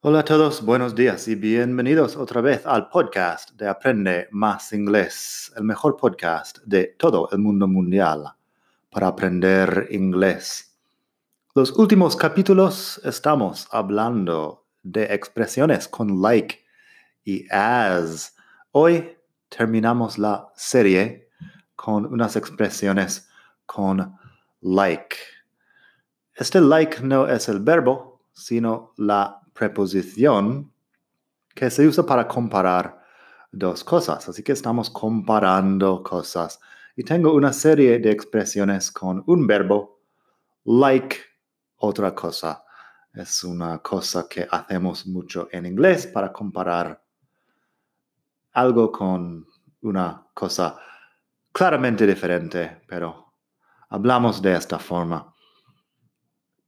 [0.00, 5.52] Hola a todos, buenos días y bienvenidos otra vez al podcast de Aprende Más Inglés,
[5.56, 8.32] el mejor podcast de todo el mundo mundial
[8.92, 10.78] para aprender inglés.
[11.52, 16.60] Los últimos capítulos estamos hablando de expresiones con like
[17.24, 18.36] y as.
[18.70, 21.28] Hoy terminamos la serie
[21.74, 23.28] con unas expresiones
[23.66, 24.16] con
[24.60, 25.16] like.
[26.34, 30.72] Este like no es el verbo, sino la preposición
[31.54, 33.02] que se usa para comparar
[33.50, 34.28] dos cosas.
[34.28, 36.60] Así que estamos comparando cosas.
[36.94, 40.00] Y tengo una serie de expresiones con un verbo,
[40.64, 41.16] like
[41.76, 42.64] otra cosa.
[43.12, 47.02] Es una cosa que hacemos mucho en inglés para comparar
[48.52, 49.46] algo con
[49.82, 50.76] una cosa
[51.52, 53.34] claramente diferente, pero
[53.88, 55.32] hablamos de esta forma.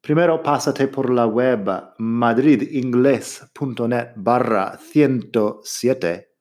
[0.00, 6.32] Primero pásate por la web madridingles.net barra 107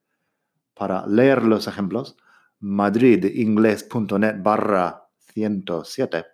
[0.73, 2.15] para leer los ejemplos.
[2.61, 6.25] madridingles.net barra 107.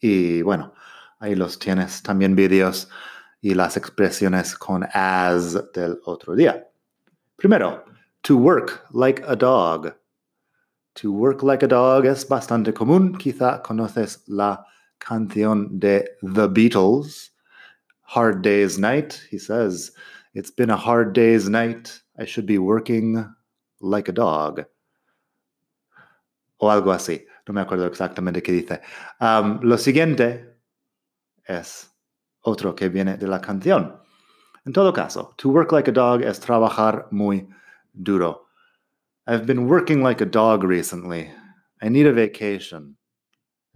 [0.00, 0.72] Y bueno,
[1.18, 2.88] ahí los tienes también vídeos
[3.40, 6.66] y las expresiones con as del otro día.
[7.36, 7.84] Primero,
[8.22, 9.94] to work like a dog.
[10.94, 13.16] To work like a dog es bastante común.
[13.18, 14.66] Quizá conoces la
[15.00, 17.30] canción de The Beatles,
[18.02, 19.20] Hard Day's Night.
[19.30, 19.92] He says,
[20.36, 21.98] It's been a hard day's night.
[22.18, 23.24] I should be working
[23.80, 24.66] like a dog.
[26.60, 27.24] O algo así.
[27.48, 28.82] No me acuerdo exactamente qué dice.
[29.18, 30.44] Um, lo siguiente
[31.48, 31.88] es
[32.42, 33.98] otro que viene de la canción.
[34.66, 37.48] En todo caso, to work like a dog es trabajar muy
[37.94, 38.46] duro.
[39.26, 41.30] I've been working like a dog recently.
[41.80, 42.98] I need a vacation.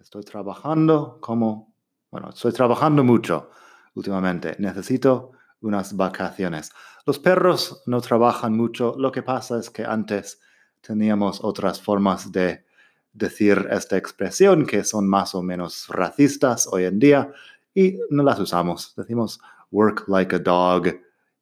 [0.00, 1.74] Estoy trabajando como,
[2.10, 3.50] bueno, estoy trabajando mucho
[3.94, 4.56] últimamente.
[4.58, 6.72] Necesito unas vacaciones.
[7.04, 8.94] Los perros no trabajan mucho.
[8.96, 10.40] Lo que pasa es que antes
[10.80, 12.64] teníamos otras formas de
[13.12, 17.32] decir esta expresión que son más o menos racistas hoy en día
[17.74, 18.94] y no las usamos.
[18.96, 19.38] Decimos
[19.70, 20.86] work like a dog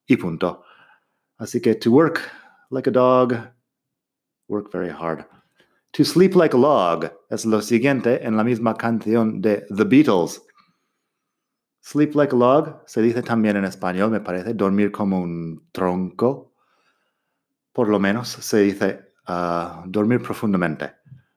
[0.07, 0.65] y punto.
[1.37, 2.21] Así que to work
[2.71, 3.35] like a dog,
[4.49, 5.38] work very hard.
[5.93, 10.43] To sleep like a log es lo siguiente en la misma canción de The Beatles.
[11.81, 16.53] Sleep like a log se dice también en español, me parece, dormir como un tronco.
[17.73, 20.93] Por lo menos se dice uh, dormir profundamente.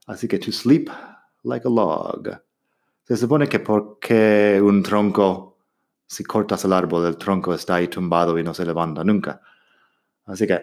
[0.08, 0.90] Así que to sleep
[1.44, 2.42] like a log.
[3.04, 5.58] Se supone que porque un tronco,
[6.06, 9.42] si cortas el árbol, el tronco está ahí tumbado y no se levanta nunca.
[10.26, 10.62] Así que,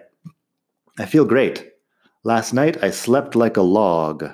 [0.98, 1.77] I feel great.
[2.24, 4.24] Last night I slept like a log.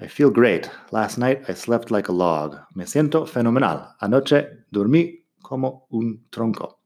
[0.00, 0.68] I feel great.
[0.90, 2.58] Last night I slept like a log.
[2.74, 3.94] Me siento fenomenal.
[4.00, 6.78] Anoche dormí como un tronco.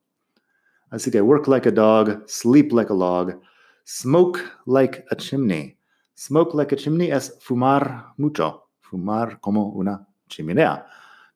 [0.91, 3.41] Así que work like a dog, sleep like a log,
[3.85, 5.79] smoke like a chimney.
[6.15, 10.85] Smoke like a chimney es fumar mucho, fumar como una chimenea,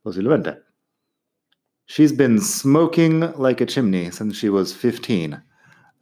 [0.03, 0.59] posiblemente.
[1.87, 5.43] She's been smoking like a chimney since she was 15.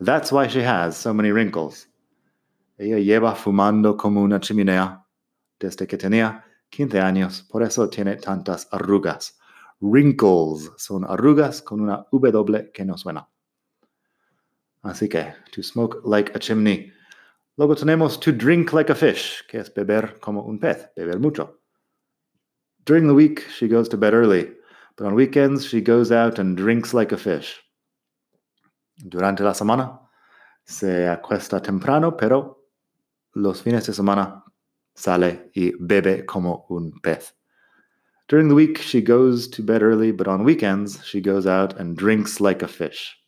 [0.01, 1.87] That's why she has so many wrinkles.
[2.79, 5.05] Ella lleva fumando como una chimenea
[5.61, 9.39] desde que tenía 15 años, por eso tiene tantas arrugas.
[9.81, 13.29] Wrinkles son arrugas con una W que no suena.
[14.83, 16.93] Así que, to smoke like a chimney.
[17.57, 21.59] Luego tenemos to drink like a fish, que es beber como un pez, beber mucho.
[22.85, 24.51] During the week, she goes to bed early,
[24.97, 27.64] but on weekends, she goes out and drinks like a fish.
[28.97, 30.01] Durante la semana
[30.65, 32.65] se acuesta temprano, pero
[33.35, 34.45] los fines de semana
[34.95, 37.35] sale y bebe como un pez.
[38.29, 41.97] During the week, she goes to bed early, but on weekends, she goes out and
[41.97, 43.19] drinks like a fish.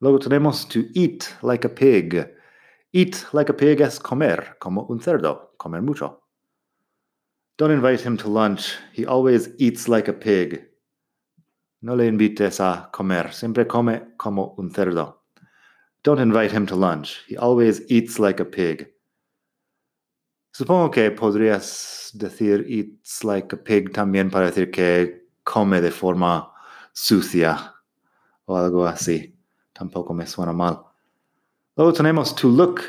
[0.00, 2.28] Luego tenemos to eat like a pig.
[2.92, 6.20] Eat like a pig es comer, como un cerdo, comer mucho.
[7.56, 8.76] Don't invite him to lunch.
[8.92, 10.62] He always eats like a pig.
[11.84, 15.24] No le invites a comer, siempre come como un cerdo.
[16.02, 17.22] Don't invite him to lunch.
[17.28, 18.90] He always eats like a pig.
[20.50, 26.50] Supongo que podrías decir eats like a pig también para decir que come de forma
[26.94, 27.74] sucia
[28.46, 29.34] o algo así.
[29.74, 30.86] Tampoco me suena mal.
[31.76, 32.80] Luego tenemos to look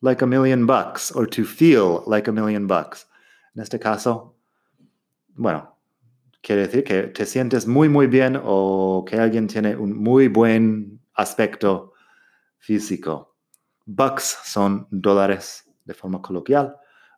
[0.00, 3.04] like a million bucks or to feel like a million bucks.
[3.54, 4.36] En este caso,
[5.36, 5.77] bueno,
[6.42, 11.00] quiere decir que te sientes muy, muy bien o que alguien tiene un muy buen
[11.14, 11.92] aspecto
[12.58, 13.36] físico.
[13.86, 16.74] Bucks son dólares de forma coloquial.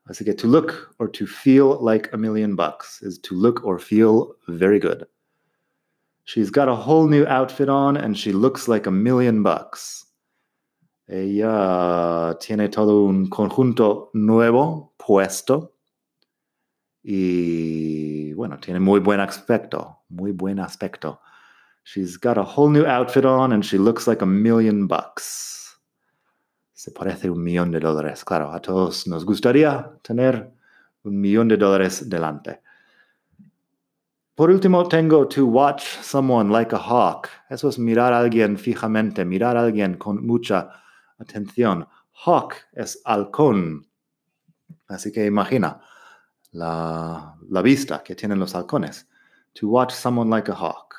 [0.07, 3.79] Así que to look or to feel like a million bucks is to look or
[3.79, 5.07] feel very good.
[6.25, 10.07] She's got a whole new outfit on and she looks like a million bucks.
[11.09, 15.73] Ella tiene todo un conjunto nuevo puesto
[17.03, 21.21] y bueno, tiene muy buen aspecto, muy buen aspecto.
[21.85, 25.81] She's got a whole new outfit on and she looks like a million bucks.
[26.73, 28.25] Se parece un millón de dólares.
[28.25, 30.53] Claro, a todos nos gustaría tener
[31.05, 32.61] un millón de dólares delante.
[34.35, 37.29] Por último, tengo to watch someone like a hawk.
[37.51, 40.71] Eso es mirar a alguien fijamente, mirar a alguien con mucha
[41.19, 41.87] atención.
[42.25, 43.87] Hawk es halcón.
[44.89, 45.81] Así que imagina
[46.53, 49.05] la, la vista que tienen los halcones.
[49.55, 50.95] To watch someone like a hawk.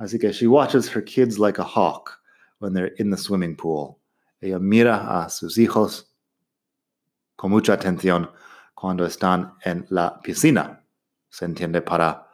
[0.00, 2.18] Así que she watches her kids like a hawk
[2.58, 3.98] when they're in the swimming pool.
[4.42, 6.04] Ella mira a sus hijos
[7.36, 8.28] con mucha atención
[8.74, 10.82] cuando están en la piscina.
[11.30, 12.26] Se entiende para,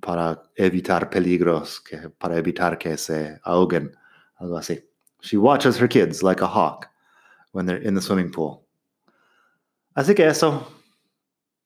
[0.00, 3.92] para evitar peligros, que, para evitar que se ahoguen,
[4.40, 4.82] algo así.
[5.20, 6.88] She watches her kids like a hawk
[7.52, 8.66] when they're in the swimming pool.
[9.96, 10.66] Así que eso.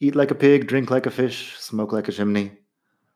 [0.00, 2.53] Eat like a pig, drink like a fish, smoke like a chimney,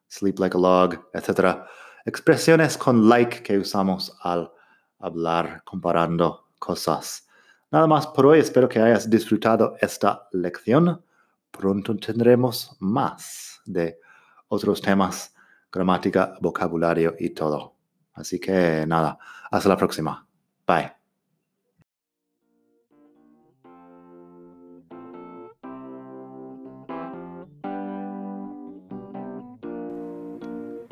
[0.08, 1.64] sleep like a log, etc.
[2.06, 4.50] Expresiones con like que usamos al
[4.99, 7.26] hablar comparando cosas.
[7.70, 11.02] Nada más por hoy, espero que hayas disfrutado esta lección.
[11.50, 13.99] Pronto tendremos más de
[14.49, 15.34] otros temas,
[15.70, 17.76] gramática, vocabulario y todo.
[18.14, 19.19] Así que nada,
[19.50, 20.26] hasta la próxima.
[20.67, 21.01] Bye.